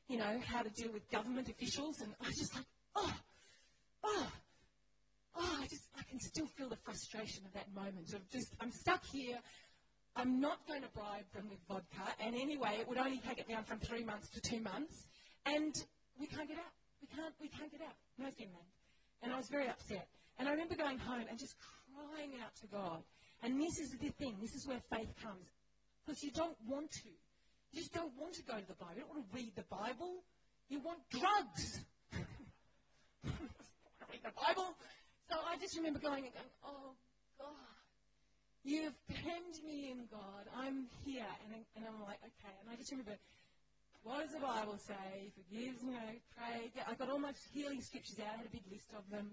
[0.09, 3.15] you know, how to deal with government officials, and I was just like, oh,
[4.05, 4.33] oh,
[5.37, 8.71] oh, I just, I can still feel the frustration of that moment of just, I'm
[8.71, 9.39] stuck here.
[10.15, 13.49] I'm not going to bribe them with vodka, and anyway, it would only take it
[13.49, 15.07] down from three months to two months,
[15.47, 15.75] and
[16.21, 16.77] we can't get out.
[17.01, 17.97] We can't, we can't get out.
[18.19, 18.69] No Finland.
[19.23, 20.07] And I was very upset.
[20.39, 21.82] And I remember going home and just crying
[22.43, 23.03] out to God.
[23.43, 25.47] And this is the thing, this is where faith comes.
[26.05, 27.11] Because you don't want to.
[27.73, 28.95] You just don't want to go to the Bible.
[28.97, 30.23] You don't want to read the Bible.
[30.69, 31.81] You want drugs.
[33.25, 34.75] read the Bible.
[35.31, 36.93] So I just remember going and going, oh,
[37.39, 37.77] God,
[38.63, 40.45] you've penned me in, God.
[40.53, 41.25] I'm here.
[41.49, 42.55] And, and I'm like, okay.
[42.61, 43.17] And I just remember,
[44.03, 45.33] what does the Bible say?
[45.33, 46.71] Forgive, you know, pray.
[46.87, 48.35] I got all my healing scriptures out.
[48.35, 49.33] I had a big list of them.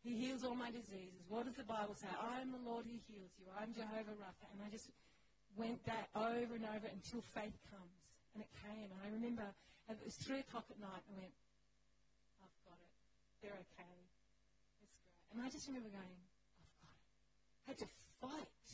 [0.00, 1.20] He heals all my diseases.
[1.28, 2.08] What does the Bible say?
[2.08, 3.44] I am the Lord who heals you.
[3.52, 4.48] I'm Jehovah Rapha.
[4.56, 4.88] And I just
[5.60, 8.00] went that over and over until faith comes.
[8.32, 8.88] And it came.
[8.88, 9.44] And I remember
[9.92, 11.34] it was 3 o'clock at night I went,
[12.40, 12.92] I've got it.
[13.44, 13.96] They're okay.
[14.56, 15.04] It's great.
[15.34, 16.16] And I just remember going,
[16.56, 17.12] I've got it.
[17.60, 17.88] I had to
[18.24, 18.68] fight.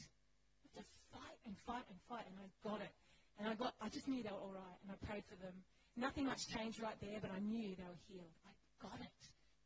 [0.63, 2.27] I had to fight and fight and fight.
[2.31, 2.95] And I got it.
[3.43, 4.79] And I got, I just knew they were all right.
[4.87, 5.57] And I prayed for them.
[5.97, 8.37] Nothing much changed right there, but I knew they were healed.
[8.47, 9.21] I got it.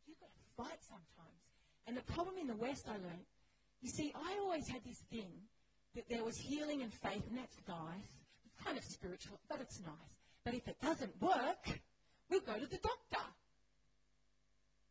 [0.07, 1.50] You've got to fight sometimes.
[1.87, 3.27] And the problem in the West, I learned,
[3.83, 5.33] you see, I always had this thing
[5.95, 8.09] that there was healing and faith, and that's nice.
[8.45, 10.15] It's kind of spiritual, but it's nice.
[10.45, 11.81] But if it doesn't work,
[12.29, 13.27] we'll go to the doctor.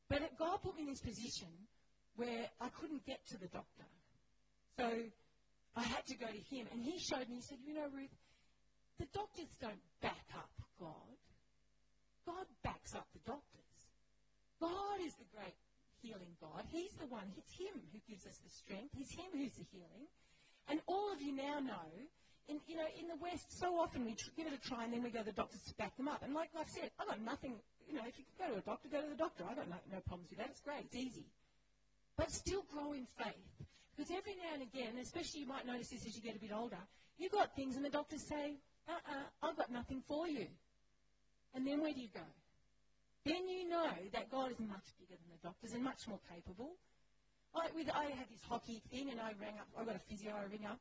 [0.09, 1.47] But God put me in this position
[2.15, 3.85] where I couldn't get to the doctor.
[4.77, 4.89] So
[5.75, 6.67] I had to go to him.
[6.71, 8.15] And he showed me, he said, You know, Ruth,
[8.97, 10.49] the doctors don't back up
[10.79, 11.17] God.
[12.25, 13.75] God backs up the doctors.
[14.59, 15.55] God is the great
[16.01, 16.63] healing God.
[16.71, 18.93] He's the one, it's Him who gives us the strength.
[18.95, 20.05] He's Him who's the healing.
[20.69, 21.89] And all of you now know,
[22.47, 24.93] in, you know, in the West, so often we tr- give it a try and
[24.93, 26.21] then we go to the doctors to back them up.
[26.23, 27.55] And like I've said, I've got nothing,
[27.87, 29.43] you know, if you can go to a doctor, go to the doctor.
[29.49, 30.49] I've got no, no problems with that.
[30.49, 30.85] It's great.
[30.85, 31.25] It's easy.
[32.17, 33.49] But still grow in faith.
[33.95, 36.51] Because every now and again, especially you might notice this as you get a bit
[36.53, 36.79] older,
[37.17, 38.57] you've got things and the doctors say,
[38.87, 40.47] uh-uh, I've got nothing for you.
[41.53, 42.25] And then where do you go?
[43.25, 46.75] Then you know that God is much bigger than the doctors and much more capable.
[47.55, 49.67] I, with, I had this hockey thing, and I rang up.
[49.77, 50.33] I got a physio.
[50.37, 50.79] I ring up,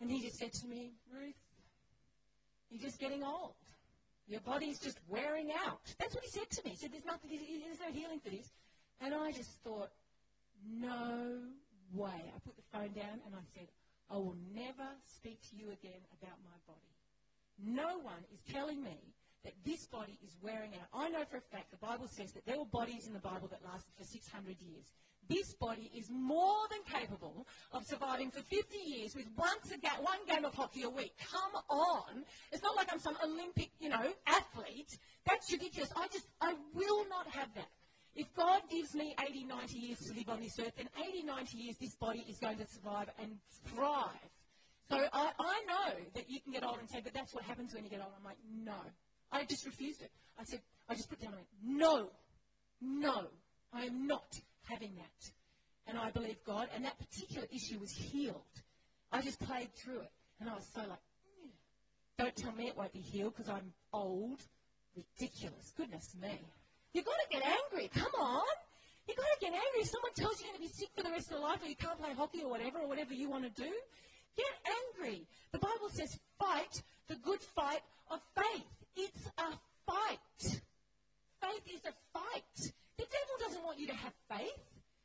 [0.00, 1.36] and he just said to me, "Ruth,
[2.70, 3.54] you're just getting old.
[4.26, 6.70] Your body's just wearing out." That's what he said to me.
[6.70, 7.30] He said, "There's nothing.
[7.30, 8.50] There's no healing for this.
[9.00, 9.90] And I just thought,
[10.66, 11.38] no
[11.94, 12.32] way.
[12.34, 13.68] I put the phone down and I said,
[14.10, 16.94] I will never speak to you again about my body.
[17.62, 20.88] No one is telling me that this body is wearing out.
[20.92, 23.48] I know for a fact the Bible says that there were bodies in the Bible
[23.48, 24.92] that lasted for 600 years.
[25.28, 30.00] This body is more than capable of surviving for 50 years with once a ga-
[30.00, 31.12] one game of hockey a week.
[31.30, 32.24] Come on.
[32.50, 34.98] It's not like I'm some Olympic, you know, athlete.
[35.26, 35.90] That's ridiculous.
[35.94, 37.68] I just, I will not have that.
[38.14, 41.58] If God gives me 80, 90 years to live on this earth, then 80, 90
[41.58, 44.32] years this body is going to survive and thrive.
[44.90, 47.74] So I, I know that you can get old and say, but that's what happens
[47.74, 48.12] when you get old.
[48.18, 48.80] I'm like, no.
[49.32, 50.10] I just refused it.
[50.38, 52.10] I said, I just put down, I went, no,
[52.80, 53.26] no,
[53.72, 55.30] I am not having that.
[55.86, 58.42] And I believe God, and that particular issue was healed.
[59.10, 60.10] I just played through it.
[60.40, 61.00] And I was so like,
[61.42, 61.50] "Mm,
[62.18, 64.40] don't tell me it won't be healed because I'm old.
[64.96, 65.72] Ridiculous.
[65.76, 66.38] Goodness me.
[66.92, 67.88] You've got to get angry.
[67.94, 68.42] Come on.
[69.06, 69.80] You've got to get angry.
[69.80, 71.62] If someone tells you you're going to be sick for the rest of your life
[71.62, 73.70] or you can't play hockey or whatever, or whatever you want to do,
[74.36, 74.52] get
[75.00, 75.26] angry.
[75.52, 78.68] The Bible says, fight the good fight of faith.
[78.96, 79.48] It's a
[79.86, 80.60] fight.
[81.40, 82.56] Faith is a fight.
[82.98, 84.60] The devil doesn't want you to have faith.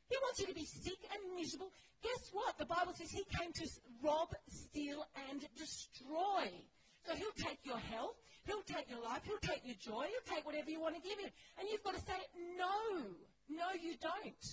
[0.10, 1.72] He wants you to be sick and miserable.
[2.04, 2.58] Guess what?
[2.58, 6.52] The Bible says he came to s- rob, steal, and destroy.
[7.08, 10.46] So he'll take your health, he'll take your life, he'll take your joy, he'll take
[10.46, 11.32] whatever you want to give him.
[11.60, 12.20] And you've got to say,
[12.58, 13.08] no,
[13.50, 14.44] no, you don't.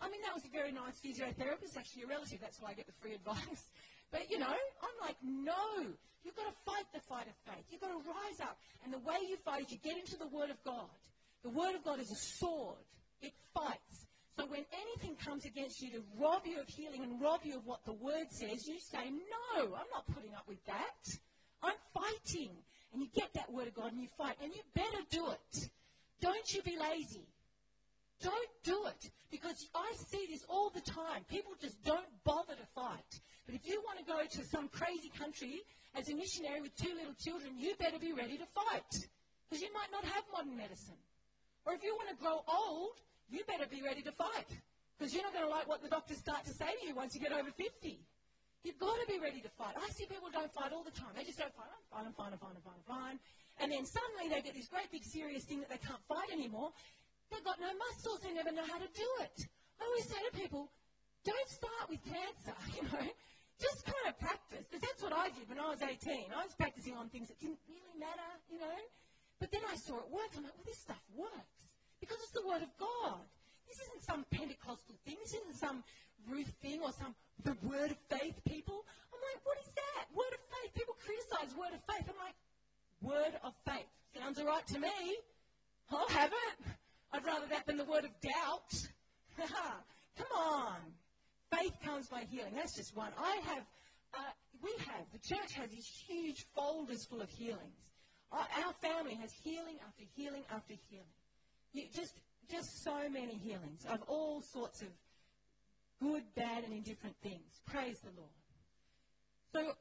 [0.00, 2.40] I mean, that was a very nice physiotherapist, actually a relative.
[2.40, 3.64] That's why I get the free advice.
[4.12, 5.86] But, you know, I'm like, no.
[6.24, 7.64] You've got to fight the fight of faith.
[7.70, 8.58] You've got to rise up.
[8.82, 10.90] And the way you fight is you get into the Word of God.
[11.44, 12.82] The Word of God is a sword.
[13.22, 14.06] It fights.
[14.36, 17.66] So when anything comes against you to rob you of healing and rob you of
[17.66, 21.06] what the Word says, you say, no, I'm not putting up with that.
[21.62, 22.50] I'm fighting.
[22.92, 24.36] And you get that Word of God and you fight.
[24.42, 25.70] And you better do it.
[26.20, 27.26] Don't you be lazy.
[28.22, 29.10] Don't do it.
[29.30, 31.24] Because I see this all the time.
[31.28, 33.20] People just don't bother to fight.
[33.46, 35.62] But if you want to go to some crazy country
[35.94, 38.92] as a missionary with two little children, you better be ready to fight.
[39.48, 40.98] Because you might not have modern medicine.
[41.64, 42.98] Or if you want to grow old,
[43.30, 44.50] you better be ready to fight.
[44.98, 47.14] Because you're not going to like what the doctors start to say to you once
[47.14, 47.98] you get over 50.
[48.62, 49.72] You've got to be ready to fight.
[49.80, 51.16] I see people don't fight all the time.
[51.16, 51.72] They just don't fight.
[51.72, 53.18] I'm fine, I'm fine, I'm fine, I'm fine, I'm fine.
[53.60, 56.72] And then suddenly they get this great big serious thing that they can't fight anymore.
[57.30, 58.20] They've got no muscles.
[58.20, 59.46] They never know how to do it.
[59.78, 60.70] I always say to people,
[61.24, 63.06] don't start with cancer, you know.
[63.60, 64.64] Just kind of practice.
[64.66, 66.32] Because that's what I did when I was 18.
[66.32, 68.78] I was practicing on things that didn't really matter, you know.
[69.38, 70.32] But then I saw it work.
[70.36, 71.60] I'm like, well, this stuff works.
[72.00, 73.20] Because it's the Word of God.
[73.68, 75.16] This isn't some Pentecostal thing.
[75.22, 75.84] This isn't some
[76.28, 77.14] Ruth thing or some
[77.44, 78.84] the Word of faith people.
[79.12, 80.08] I'm like, what is that?
[80.16, 80.72] Word of faith.
[80.74, 82.08] People criticize Word of faith.
[82.08, 82.36] I'm like,
[83.00, 83.88] Word of faith.
[84.16, 85.20] Sounds all right to me.
[85.90, 86.56] I'll have it.
[87.12, 88.72] I'd rather that than the word of doubt.
[90.16, 90.76] Come on.
[91.56, 92.52] Faith comes by healing.
[92.54, 93.10] That's just one.
[93.18, 93.64] I have,
[94.14, 97.76] uh, we have, the church has these huge folders full of healings.
[98.30, 101.06] Our, our family has healing after healing after healing.
[101.72, 102.14] You, just,
[102.50, 104.88] just so many healings of all sorts of
[106.00, 107.60] good, bad, and indifferent things.
[107.66, 108.30] Praise the Lord.
[109.52, 109.72] So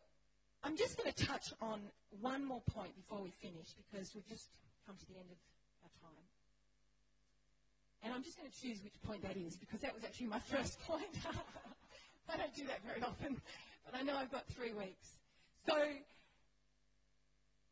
[0.64, 1.82] I'm just going to touch on
[2.22, 4.50] one more point before we finish because we've just
[4.86, 5.38] come to the end of
[5.84, 6.19] our time.
[8.20, 10.78] I'm just going to choose which point that is because that was actually my first
[10.86, 11.08] point.
[12.28, 13.40] I don't do that very often,
[13.86, 15.16] but I know I've got three weeks.
[15.66, 15.80] So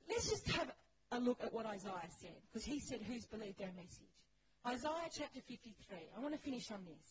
[0.07, 0.71] let's just have
[1.11, 4.07] a look at what Isaiah said because he said, Who's believed our message?
[4.65, 5.75] Isaiah chapter 53.
[6.15, 7.03] I want to finish on this.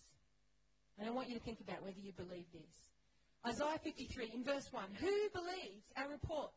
[0.96, 2.72] And I want you to think about whether you believe this.
[3.44, 6.56] Isaiah 53 in verse 1 Who believes our report?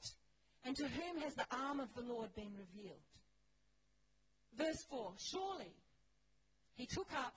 [0.63, 3.03] And to whom has the arm of the Lord been revealed?
[4.55, 5.75] Verse 4 Surely
[6.79, 7.35] he took up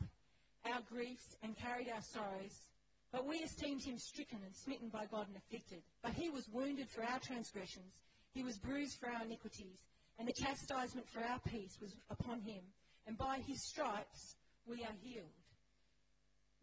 [0.65, 2.71] our griefs and carried our sorrows,
[3.11, 5.83] but we esteemed him stricken and smitten by God and afflicted.
[6.01, 7.99] But he was wounded for our transgressions,
[8.31, 9.83] he was bruised for our iniquities,
[10.19, 12.63] and the chastisement for our peace was upon him,
[13.09, 15.35] and by his stripes we are healed.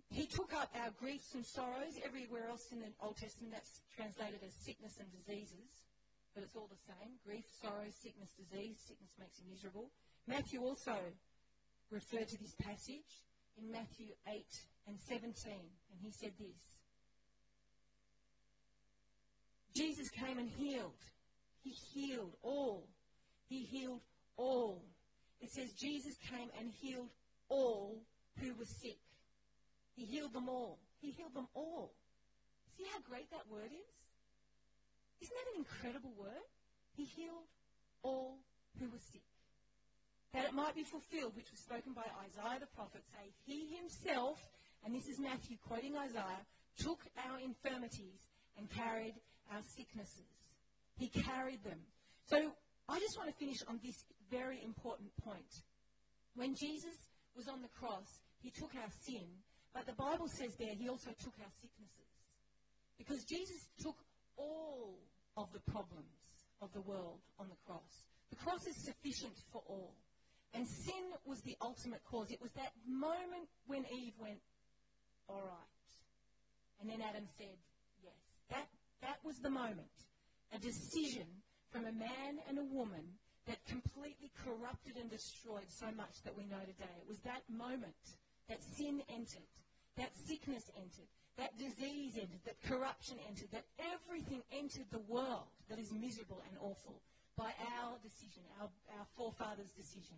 [0.10, 2.00] He took up our griefs and sorrows.
[2.04, 5.84] Everywhere else in the Old Testament, that's translated as sickness and diseases,
[6.34, 8.80] but it's all the same grief, sorrow, sickness, disease.
[8.88, 9.92] Sickness makes you miserable.
[10.26, 10.98] Matthew also
[11.92, 13.24] referred to this passage
[13.58, 14.46] in Matthew 8
[14.88, 16.70] and 17, and he said this
[19.76, 21.04] Jesus came and healed.
[21.64, 22.88] He healed all.
[23.48, 24.02] He healed
[24.38, 24.84] all.
[25.42, 27.10] It says Jesus came and healed
[27.50, 28.02] all
[28.40, 29.00] who were sick.
[29.96, 30.80] He healed them all.
[31.02, 31.94] He healed them all.
[32.78, 33.94] See how great that word is?
[35.22, 36.48] Isn't that an incredible word?
[36.96, 37.48] He healed
[38.04, 38.40] all
[38.80, 39.24] who were sick.
[40.34, 44.38] That it might be fulfilled, which was spoken by Isaiah the prophet, say, He himself,
[44.86, 46.46] and this is Matthew quoting Isaiah,
[46.78, 49.16] took our infirmities and carried
[49.52, 50.30] our sicknesses.
[50.98, 51.80] He carried them.
[52.28, 52.38] So
[52.88, 53.96] I just want to finish on this
[54.30, 55.50] very important point.
[56.36, 56.96] When Jesus
[57.36, 59.26] was on the cross, he took our sin,
[59.74, 62.10] but the Bible says there he also took our sicknesses.
[62.98, 63.96] Because Jesus took
[64.38, 65.00] all
[65.38, 66.20] of the problems
[66.62, 68.04] of the world on the cross.
[68.30, 69.96] The cross is sufficient for all.
[70.54, 72.32] And sin was the ultimate cause.
[72.32, 74.42] It was that moment when Eve went,
[75.28, 75.90] all right.
[76.82, 77.58] And then Adam said,
[78.04, 78.14] yes.
[78.50, 78.68] That,
[79.02, 79.94] that was the moment.
[80.54, 81.28] A decision
[81.72, 83.06] from a man and a woman
[83.48, 86.94] that completely corrupted and destroyed so much that we know today.
[87.02, 89.50] It was that moment that sin entered,
[89.98, 95.80] that sickness entered, that disease entered, that corruption entered, that everything entered the world that
[95.80, 97.02] is miserable and awful
[97.38, 100.18] by our decision, our, our forefathers' decision.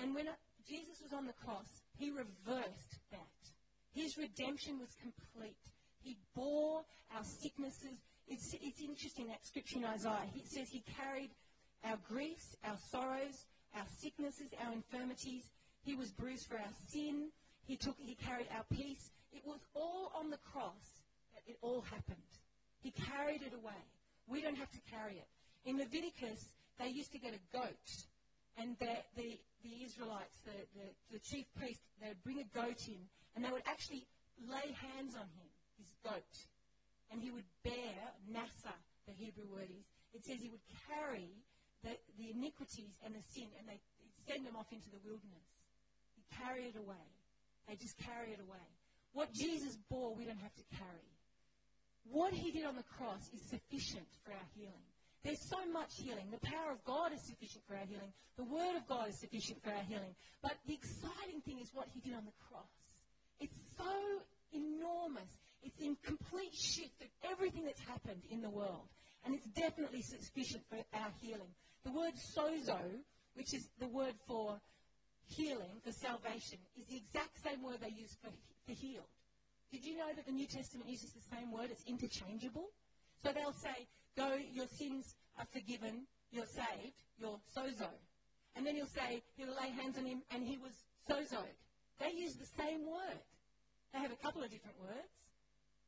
[0.00, 0.26] And when
[0.68, 3.36] Jesus was on the cross, he reversed that.
[3.94, 5.56] His redemption was complete.
[6.02, 6.82] He bore
[7.14, 7.98] our sicknesses.
[8.28, 10.28] It's, it's interesting that scripture in Isaiah.
[10.34, 11.30] It says he carried
[11.84, 15.44] our griefs, our sorrows, our sicknesses, our infirmities.
[15.82, 17.30] He was bruised for our sin.
[17.66, 19.10] He took, he carried our peace.
[19.32, 21.02] It was all on the cross
[21.34, 22.16] that it all happened.
[22.82, 23.80] He carried it away.
[24.26, 25.28] We don't have to carry it.
[25.64, 27.88] In Leviticus, they used to get a goat,
[28.56, 32.80] and the, the, the Israelites, the, the, the chief priest, they would bring a goat
[32.88, 33.00] in,
[33.34, 34.06] and they would actually
[34.48, 36.34] lay hands on him, his goat,
[37.12, 38.00] and he would bear,
[38.32, 38.74] nasa,
[39.06, 41.28] the Hebrew word is, it says he would carry
[41.84, 43.78] the, the iniquities and the sin, and they
[44.26, 45.48] send them off into the wilderness.
[46.16, 47.06] He carry it away.
[47.68, 48.66] They just carry it away.
[49.12, 51.08] What Jesus bore, we don't have to carry.
[52.10, 54.88] What he did on the cross is sufficient for our healing.
[55.24, 56.30] There's so much healing.
[56.30, 58.12] The power of God is sufficient for our healing.
[58.36, 60.14] The Word of God is sufficient for our healing.
[60.42, 62.70] But the exciting thing is what He did on the cross.
[63.40, 63.92] It's so
[64.52, 65.28] enormous.
[65.62, 68.86] It's in complete shift of everything that's happened in the world.
[69.24, 71.50] And it's definitely sufficient for our healing.
[71.84, 72.78] The word sozo,
[73.34, 74.60] which is the word for
[75.26, 78.30] healing, for salvation, is the exact same word they use for,
[78.66, 79.10] for healed.
[79.72, 81.70] Did you know that the New Testament uses the same word?
[81.70, 82.70] It's interchangeable.
[83.22, 87.90] So they'll say, Go, your sins are forgiven, you're saved, you're sozo.
[88.56, 90.72] And then he'll say, he'll lay hands on him, and he was
[91.04, 91.56] sozoed.
[92.00, 93.20] They use the same word.
[93.92, 95.12] They have a couple of different words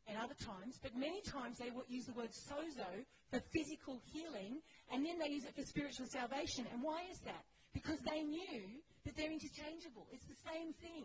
[0.08, 2.88] at other times, but many times they use the word sozo
[3.30, 4.60] for physical healing,
[4.92, 6.66] and then they use it for spiritual salvation.
[6.72, 7.44] And why is that?
[7.72, 10.06] Because they knew that they're interchangeable.
[10.12, 11.04] It's the same thing.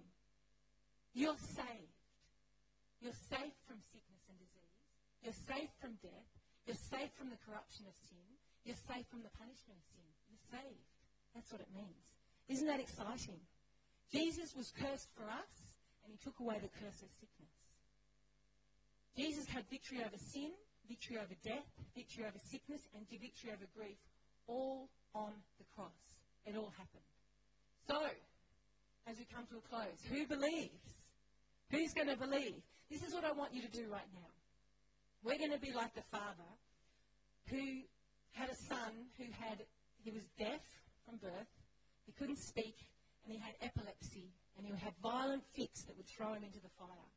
[1.14, 2.00] You're saved.
[3.02, 4.13] You're safe from sickness.
[5.24, 6.30] You're safe from death.
[6.68, 8.28] You're safe from the corruption of sin.
[8.68, 10.12] You're safe from the punishment of sin.
[10.28, 10.88] You're saved.
[11.36, 12.04] That's what it means.
[12.48, 13.40] Isn't that exciting?
[14.12, 15.54] Jesus was cursed for us,
[16.04, 17.56] and he took away the curse of sickness.
[19.16, 20.52] Jesus had victory over sin,
[20.88, 23.98] victory over death, victory over sickness, and victory over grief,
[24.48, 26.20] all on the cross.
[26.46, 27.08] It all happened.
[27.88, 28.00] So,
[29.08, 30.84] as we come to a close, who believes?
[31.72, 32.62] Who's going to believe?
[32.90, 34.30] This is what I want you to do right now.
[35.24, 36.52] We're going to be like the father
[37.50, 37.88] who
[38.34, 39.64] had a son who had,
[40.04, 40.62] he was deaf
[41.06, 41.52] from birth,
[42.06, 42.76] he couldn't speak,
[43.24, 46.60] and he had epilepsy, and he would have violent fits that would throw him into
[46.60, 47.08] the fire.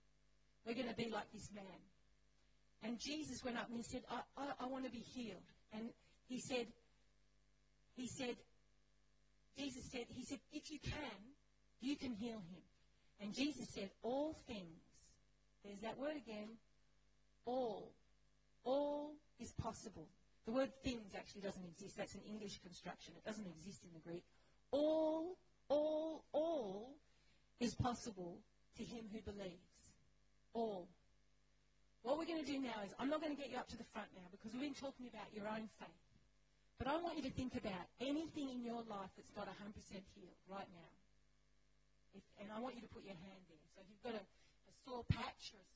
[0.64, 1.80] We're going to be like this man.
[2.82, 5.42] And Jesus went up and he said, I, I, I want to be healed.
[5.72, 5.90] And
[6.28, 6.66] he said,
[7.96, 8.36] he said,
[9.58, 11.18] Jesus said, he said, if you can,
[11.80, 12.62] you can heal him.
[13.20, 14.78] And Jesus said, all things,
[15.64, 16.48] there's that word again,
[17.46, 17.92] all.
[18.66, 20.10] All is possible.
[20.44, 21.96] The word things actually doesn't exist.
[21.96, 23.14] That's an English construction.
[23.16, 24.26] It doesn't exist in the Greek.
[24.74, 25.38] All,
[25.70, 26.90] all, all
[27.62, 28.42] is possible
[28.76, 29.78] to him who believes.
[30.52, 30.90] All.
[32.02, 33.78] What we're going to do now is, I'm not going to get you up to
[33.78, 36.06] the front now because we've been talking about your own faith.
[36.78, 39.74] But I want you to think about anything in your life that's not 100%
[40.14, 40.92] healed right now.
[42.14, 43.66] If, and I want you to put your hand there.
[43.74, 45.75] So if you've got a, a sore patch or a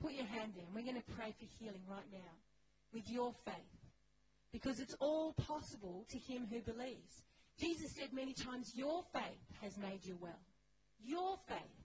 [0.00, 2.32] Put your hand and we're going to pray for healing right now
[2.92, 3.54] with your faith.
[4.52, 7.24] Because it's all possible to him who believes.
[7.58, 10.38] Jesus said many times, Your faith has made you well.
[11.02, 11.84] Your faith.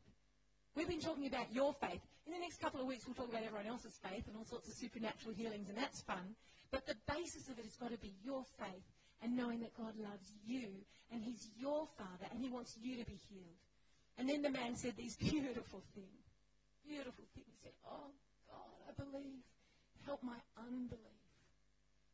[0.75, 2.01] We've been talking about your faith.
[2.25, 4.67] In the next couple of weeks, we'll talk about everyone else's faith and all sorts
[4.67, 6.35] of supernatural healings, and that's fun.
[6.71, 8.85] But the basis of it has got to be your faith
[9.21, 10.69] and knowing that God loves you
[11.11, 13.59] and He's your Father and He wants you to be healed.
[14.17, 16.18] And then the man said these beautiful things.
[16.89, 17.45] Beautiful things.
[17.45, 18.09] He said, Oh,
[18.49, 19.45] God, I believe.
[20.05, 21.21] Help my unbelief.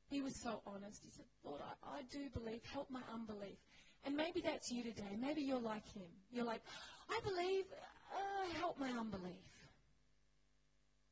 [0.09, 0.99] He was so honest.
[1.01, 2.59] He said, Lord, I, I do believe.
[2.73, 3.55] Help my unbelief.
[4.03, 5.15] And maybe that's you today.
[5.17, 6.11] Maybe you're like him.
[6.29, 6.61] You're like,
[7.09, 7.63] I believe,
[8.11, 9.47] uh, help my unbelief.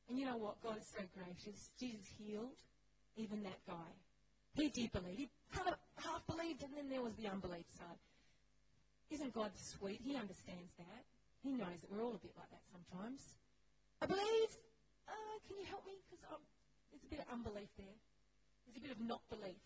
[0.10, 0.62] And you know what?
[0.62, 1.72] God is so gracious.
[1.80, 2.60] Jesus healed
[3.16, 3.92] even that guy.
[4.54, 5.18] He did believe.
[5.18, 7.98] He kind of half believed, and then there was the unbelief side.
[9.10, 10.02] Isn't God sweet?
[10.04, 11.04] He understands that.
[11.42, 13.22] He knows that we're all a bit like that sometimes.
[14.04, 14.52] I believe.
[15.08, 15.96] Uh, can you help me?
[16.12, 16.20] Because
[16.92, 17.96] there's a bit of unbelief there.
[18.68, 19.64] There's a bit of not belief.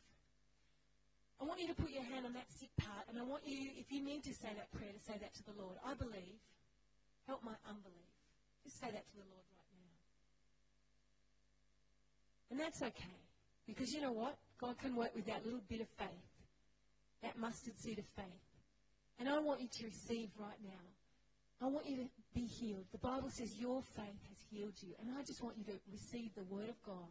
[1.41, 3.73] I want you to put your hand on that sick part, and I want you,
[3.81, 5.81] if you need to say that prayer, to say that to the Lord.
[5.81, 6.37] I believe.
[7.25, 8.13] Help my unbelief.
[8.63, 9.93] Just say that to the Lord right now.
[12.53, 13.19] And that's okay.
[13.65, 14.37] Because you know what?
[14.61, 16.29] God can work with that little bit of faith,
[17.21, 18.45] that mustard seed of faith.
[19.19, 20.85] And I want you to receive right now.
[21.61, 22.85] I want you to be healed.
[22.91, 24.93] The Bible says your faith has healed you.
[25.01, 27.09] And I just want you to receive the word of God.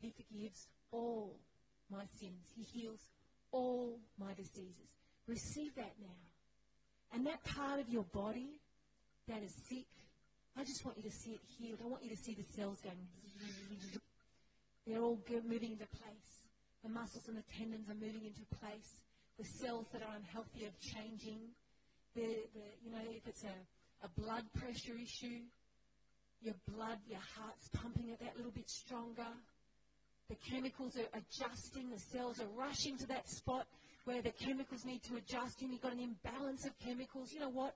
[0.00, 1.34] He forgives all
[1.90, 2.46] my sins.
[2.54, 3.00] He heals
[3.50, 4.90] all my diseases.
[5.26, 6.20] Receive that now.
[7.12, 8.60] And that part of your body
[9.28, 9.86] that is sick,
[10.56, 11.80] I just want you to see it healed.
[11.82, 12.96] I want you to see the cells going.
[14.86, 16.30] They're all moving into place.
[16.84, 19.02] The muscles and the tendons are moving into place.
[19.38, 21.40] The cells that are unhealthy are changing.
[22.16, 22.22] The,
[22.56, 25.44] the, you know, if it's a, a blood pressure issue,
[26.40, 29.28] your blood, your heart's pumping it that little bit stronger.
[30.30, 31.90] The chemicals are adjusting.
[31.90, 33.66] The cells are rushing to that spot
[34.04, 35.60] where the chemicals need to adjust.
[35.60, 37.32] And you've got an imbalance of chemicals.
[37.32, 37.74] You know what?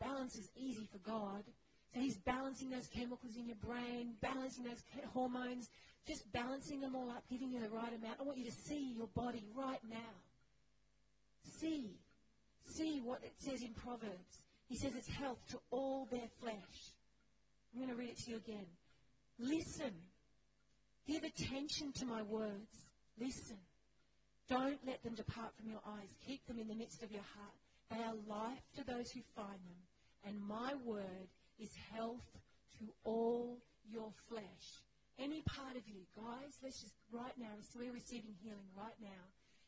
[0.00, 1.44] Balance is easy for God.
[1.92, 4.82] So He's balancing those chemicals in your brain, balancing those
[5.12, 5.68] hormones,
[6.08, 8.16] just balancing them all up, giving you the right amount.
[8.18, 10.14] I want you to see your body right now.
[11.60, 11.98] See.
[12.66, 14.42] See what it says in Proverbs.
[14.68, 16.92] He says it's health to all their flesh.
[17.72, 18.66] I'm going to read it to you again.
[19.38, 19.92] Listen
[21.06, 22.88] Give attention to my words.
[23.20, 23.58] Listen.
[24.48, 26.08] Don't let them depart from your eyes.
[26.26, 27.56] Keep them in the midst of your heart.
[27.90, 29.80] They are life to those who find them.
[30.26, 32.24] And my word is health
[32.78, 33.58] to all
[33.90, 34.66] your flesh.
[35.18, 39.24] Any part of you, guys, let's just right now, we're receiving healing right now.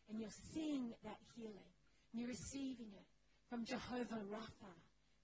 [0.08, 1.75] And you're seeing that healing.
[2.16, 3.04] And you're receiving it
[3.50, 4.72] from Jehovah Rapha.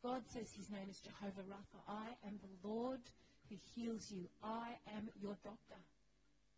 [0.04, 1.80] God says his name is Jehovah Rapha.
[1.88, 3.00] I am the Lord
[3.48, 4.28] who heals you.
[4.44, 5.80] I am your doctor.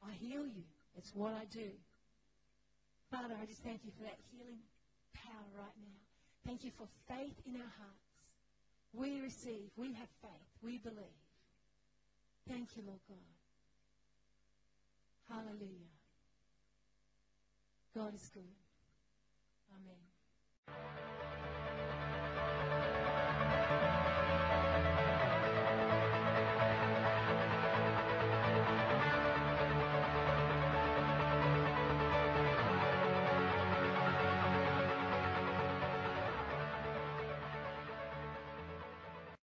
[0.02, 0.66] I heal you.
[0.98, 1.70] It's what I do.
[3.12, 4.58] Father, I just thank you for that healing
[5.14, 6.02] power right now.
[6.44, 8.10] Thank you for faith in our hearts.
[8.92, 9.70] We receive.
[9.76, 10.50] We have faith.
[10.64, 11.22] We believe.
[12.48, 13.30] Thank you, Lord God.
[15.30, 15.94] Hallelujah.
[17.94, 18.42] God is good.
[19.70, 20.13] Amen.
[20.68, 20.74] うん。